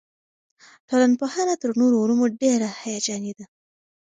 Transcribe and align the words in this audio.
ټولنپوهنه 0.87 1.53
تر 1.61 1.69
نورو 1.79 1.99
علومو 2.03 2.25
ډېره 2.41 2.69
هیجاني 2.83 3.31
ده. 3.37 3.45